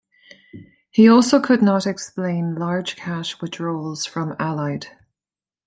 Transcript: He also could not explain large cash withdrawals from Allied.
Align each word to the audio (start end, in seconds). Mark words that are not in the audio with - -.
He 0.89 1.07
also 1.07 1.39
could 1.39 1.61
not 1.61 1.85
explain 1.85 2.55
large 2.55 2.95
cash 2.95 3.39
withdrawals 3.39 4.03
from 4.07 4.35
Allied. 4.39 4.87